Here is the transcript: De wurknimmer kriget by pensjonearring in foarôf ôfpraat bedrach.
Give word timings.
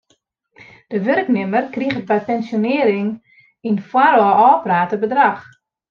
De 0.91 0.97
wurknimmer 1.05 1.65
kriget 1.75 2.07
by 2.09 2.19
pensjonearring 2.27 3.09
in 3.67 3.77
foarôf 3.89 4.39
ôfpraat 4.49 4.91
bedrach. 5.01 5.43